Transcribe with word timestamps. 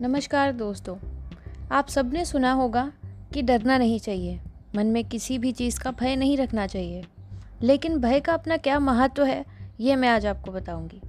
नमस्कार 0.00 0.52
दोस्तों, 0.52 0.96
आप 1.72 1.88
सबने 1.88 2.24
सुना 2.24 2.52
होगा 2.52 2.92
कि 3.34 3.42
डरना 3.42 3.78
नहीं 3.78 4.00
चाहिए। 4.00 4.40
मन 4.76 4.86
में 4.86 5.04
किसी 5.04 5.38
भी 5.38 5.52
चीज़ 5.52 5.80
का 5.80 5.90
भय 5.90 6.16
नहीं 6.16 6.36
रखना 6.36 6.66
चाहिए। 6.66 7.04
लेकिन 7.62 7.98
भय 7.98 8.20
का 8.20 8.34
अपना 8.34 8.56
क्या 8.56 8.78
महत्व 8.78 9.24
है, 9.24 9.44
ये 9.80 9.96
मैं 9.96 10.08
आज 10.08 10.26
आपको 10.26 10.50
बताऊँगी। 10.50 11.00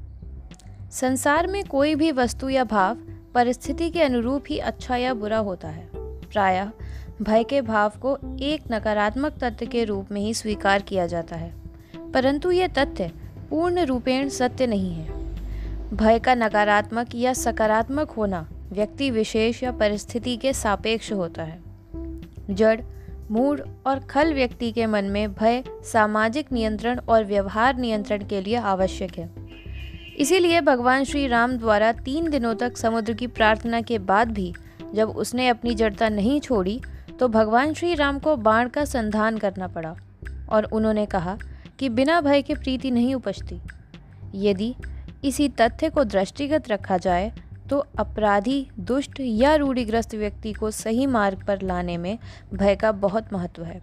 संसार 0.91 1.48
में 1.48 1.66
कोई 1.66 1.96
भी 1.96 2.12
वस्तु 2.12 2.50
या 2.50 2.64
भाव 2.64 2.96
परिस्थिति 3.34 3.89
के 3.89 4.04
अनुरूप 4.04 4.44
ही 4.50 4.57
अच्छा 4.57 4.96
या 4.96 5.14
बुरा 5.14 5.38
होता 5.38 5.68
है। 5.68 5.90
प्रायः 5.96 6.71
भय 7.21 7.44
के 7.44 7.62
भाव 7.62 7.90
को 7.90 8.38
एक 8.40 8.64
नकारात्मक 8.71 9.32
तथ्य 9.44 9.66
के 9.66 9.84
रूप 9.84 10.12
में 10.12 10.21
ही 10.21 10.34
स्वीकार 10.34 10.82
किया 10.82 11.08
जाता 11.08 11.36
है। 11.36 11.54
परंतु 12.14 12.52
ये 12.52 12.68
तथ्य 12.68 13.12
पूर्ण 13.50 13.86
रूपेण 13.86 14.30
सत्य 14.30 14.68
नहीं 14.68 14.94
है। 14.94 15.08
भय 15.94 16.20
का 16.20 16.35
नकारात्मक 16.35 17.08
या 17.16 17.34
सकारात्मक 17.34 18.12
होना 18.12 18.49
व्यक्ति 18.72 19.12
विशेष 19.12 19.64
या 19.64 19.72
परिस्थिति 19.72 20.38
के 20.38 20.54
सापेक्ष 20.54 21.12
होता 21.12 21.44
है। 21.44 21.60
जड़, 22.50 22.82
मूड 23.32 23.62
और 23.86 24.00
खल 24.00 24.34
व्यक्ति 24.34 24.72
के 24.72 24.86
मन 24.86 25.05
में 25.05 25.34
भय, 25.34 25.64
सामाजिक 25.84 26.52
नियंत्रण 26.52 27.00
और 27.00 27.26
व्यवहार 27.26 27.77
नियंत्रण 27.77 28.26
के 28.26 28.41
लिए 28.41 28.55
आवश्यक 28.55 29.18
है। 29.18 29.30
इसीलिए 30.18 30.62
भगवान 30.62 31.04
श्री 31.04 31.27
राम 31.27 31.58
द्वारा 31.58 31.91
तीन 31.91 32.30
दिनों 32.30 32.55
तक 32.55 32.77
समुद्र 32.77 33.13
की 33.13 33.27
प्रार्थना 33.27 33.82
के 33.82 34.00
बाद 34.00 34.32
भी 34.32 34.54
जब 34.94 35.10
उसने 35.10 35.48
अपनी 35.48 35.76
जड़ता 35.76 36.10
नहीं 36.10 36.40
छोड़ी 36.40 36.82
तो 37.20 37.27
भगवान 37.27 37.74
श्री 37.74 37.96
राम 37.96 38.20
को 38.20 38.36
बाण 38.36 38.70
का 38.70 38.86
संधान 38.86 39.38
करना 39.38 39.68
पड़ा 39.68 39.96
और 40.49 40.63
उन्होंने 40.63 41.05
कहा 41.05 41.38
कि 41.80 41.90
बिना 41.90 42.22
भय 42.22 42.41
के 42.41 42.55
प्रीति 42.55 42.91
नहीं 42.91 43.16
उपजती। 43.16 43.62
यदि 44.36 44.76
इसी 45.24 45.49
तथ्य 45.49 45.90
को 45.90 46.04
दृष्टिगत 46.04 46.70
रखा 46.70 46.98
जाए 46.98 47.32
तो 47.70 47.77
अपराधी, 47.99 48.67
दुष्ट 48.79 49.20
या 49.20 49.55
रूढ़िग्रस्त 49.55 50.15
व्यक्ति 50.15 50.53
को 50.53 50.71
सही 50.71 51.05
मार्ग 51.05 51.43
पर 51.45 51.62
लाने 51.62 51.98
में 51.98 52.17
भय 52.53 52.75
का 52.75 52.91
बहुत 52.91 53.34
महत्व 53.34 53.63
है। 53.63 53.81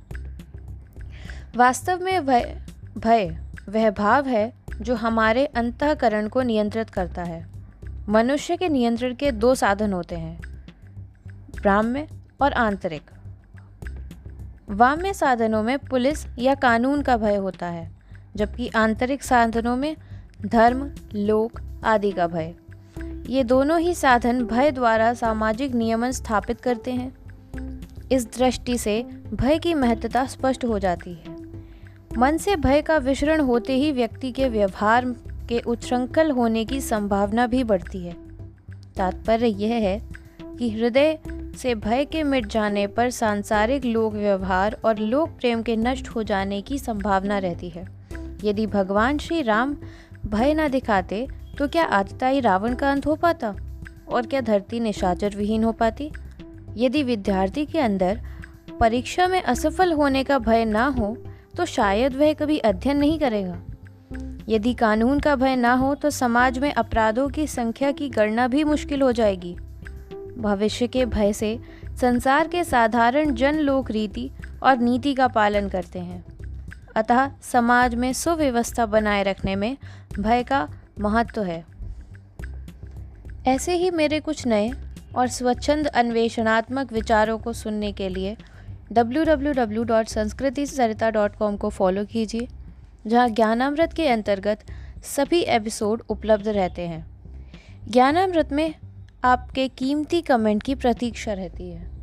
वास्तव 1.56 2.02
में 2.02 2.26
भय 2.26 2.56
भय 2.98 3.36
वह 3.68 3.90
भाव 3.90 4.26
है 4.26 4.52
जो 4.80 4.94
हमारे 4.94 5.44
अंतकरण 5.46 6.28
को 6.28 6.42
नियंत्रित 6.42 6.90
करता 6.90 7.22
है। 7.22 7.46
मनुष्य 8.08 8.56
के 8.56 8.68
नियंत्रण 8.68 9.14
के 9.14 9.30
दो 9.32 9.54
साधन 9.54 9.92
होते 9.92 10.16
हैं, 10.16 10.40
ब्राह्म्य 11.62 12.06
और 12.40 12.52
आंतरिक। 12.52 13.10
वाम्य 14.70 15.12
साधनों 15.14 15.62
में 15.62 15.78
पुलिस 15.78 16.26
या 16.38 16.54
कानून 16.54 17.02
का 17.02 17.16
भय 17.16 17.36
होता 17.36 17.66
है, 17.66 17.90
जबकि 18.36 18.68
आंतरिक 18.68 19.22
साधनों 19.22 19.76
में 19.76 19.96
धर्म, 20.42 20.90
लोक 21.14 21.60
आदि 21.84 22.10
का 22.10 22.26
भय। 22.26 22.54
ये 23.28 23.44
दोनों 23.44 23.80
ही 23.80 23.94
साधन 23.94 24.44
भय 24.44 24.70
द्वारा 24.70 25.14
सामाजिक 25.14 25.74
नियमन 25.74 26.10
स्थापित 26.10 26.60
करते 26.60 26.90
हैं। 26.90 27.16
इस 28.12 28.26
दृष्टि 28.38 28.78
से 28.78 29.06
भय 29.34 29.58
की 29.58 29.74
महत्ता 29.74 30.26
स्पष्ट 30.26 30.64
हो 30.64 30.78
जाती 30.78 31.10
है। 31.10 31.36
मन 32.18 32.36
से 32.36 32.56
भय 32.56 32.82
का 32.82 32.96
विसरण 32.96 33.40
होते 33.40 33.74
ही 33.74 33.92
व्यक्ति 33.92 34.32
के 34.32 34.48
व्यवहार 34.48 35.04
के 35.48 35.60
उच्छृंखल 35.60 36.30
होने 36.30 36.64
की 36.64 36.80
संभावना 36.80 37.46
भी 37.46 37.64
बढ़ती 37.64 38.06
है। 38.06 38.16
तात्पर्य 38.96 39.46
यह 39.46 39.74
है 39.74 40.02
कि 40.58 40.70
हृदय 40.70 41.18
से 41.58 41.74
भय 41.74 42.04
के 42.04 42.22
मिट 42.22 42.46
जाने 42.46 42.86
पर 42.86 43.10
सांसारिक 43.10 43.84
लोक 43.84 44.12
व्यवहार 44.12 44.76
और 44.84 44.98
लोक 44.98 45.28
प्रेम 45.28 45.62
के 45.62 45.76
नष्ट 45.76 46.08
हो 46.08 46.22
जाने 46.22 46.60
की 46.60 46.78
संभावना 46.78 47.38
रहती 47.38 47.68
है। 47.68 47.88
यदि 48.44 48.66
भगवान 48.66 49.18
श्री 49.18 49.42
राम 49.42 49.76
भय 50.26 50.54
न 50.54 50.68
दिखाते 50.68 51.28
तो 51.58 51.68
क्या 51.68 51.84
आतताई 51.84 52.40
रावण 52.40 52.74
का 52.74 52.90
अंत 52.90 53.06
हो 53.06 53.14
पाता? 53.16 53.54
और 54.08 54.26
क्या 54.26 54.40
धरती 54.40 54.80
निशाचर 54.80 55.36
विहीन 55.36 55.64
हो 55.64 55.72
पाती? 55.72 56.10
यदि 56.76 57.02
विद्यार्थी 57.02 57.64
के 57.66 57.78
अंदर 57.78 58.20
परीक्षा 58.80 59.26
में 59.26 59.42
असफल 59.42 59.92
होने 59.92 60.24
का 60.24 60.38
भय 60.38 60.64
ना 60.64 60.86
हो 60.88 61.16
तो 61.56 61.64
शायद 61.64 62.16
वह 62.16 62.32
कभी 62.32 62.58
अध्ययन 62.58 62.96
नहीं 62.96 63.18
करेगा। 63.18 63.58
यदि 64.48 64.74
कानून 64.74 65.20
का 65.20 65.36
भय 65.36 65.56
ना 65.56 65.72
हो 65.74 65.94
तो 65.94 66.10
समाज 66.10 66.58
में 66.58 66.72
अपराधों 66.72 67.28
की 67.28 67.46
संख्या 67.46 67.90
की 67.92 68.08
गणना 68.08 68.48
भी 68.48 68.64
मुश्किल 68.64 69.02
हो 69.02 69.12
जाएगी। 69.12 69.54
भविष्य 70.38 70.86
के 70.86 71.04
भय 71.06 71.32
से 71.32 71.58
संसार 72.00 72.48
के 72.48 72.64
साधारण 72.64 73.34
जन 73.34 73.54
लोक 73.54 73.90
रीति 73.90 74.30
और 74.62 74.78
नीति 74.78 75.14
का 75.14 75.28
पालन 75.28 75.68
करते 75.68 75.98
हैं। 75.98 76.24
अतः 76.96 77.30
समाज 77.42 77.94
में 77.94 78.12
सुव्यवस्था 78.12 78.86
बनाए 78.86 79.22
रखने 79.22 79.56
में 79.56 79.76
भय 80.18 80.42
का 80.42 80.68
महत्व 81.00 81.42
है। 81.42 81.64
ऐसे 83.46 83.74
ही 83.74 83.90
मेरे 83.90 84.20
कुछ 84.20 84.46
नए 84.46 84.72
और 85.16 85.28
स्वच्छंद 85.28 85.86
अन्वेषणात्मक 85.86 86.92
विचारों 86.92 87.38
को 87.38 87.52
सुनने 87.52 87.92
के 87.92 88.08
लिए 88.08 88.36
www.sanskritisarita.com 88.92 91.56
को 91.56 91.68
फॉलो 91.68 92.04
कीजिए, 92.04 92.48
जहाँ 93.06 93.28
ज्ञानामृत 93.28 93.92
के 93.92 94.08
अंतर्गत 94.08 94.60
सभी 95.04 95.40
एपिसोड 95.40 96.02
उपलब्ध 96.08 96.48
रहते 96.48 96.82
हैं। 96.82 97.06
ज्ञानामृत 97.88 98.52
में 98.52 98.74
आपके 99.24 99.68
कीमती 99.68 100.22
कमेंट 100.22 100.62
की 100.62 100.74
प्रतीक्षा 100.74 101.32
रहती 101.32 101.70
है। 101.70 101.95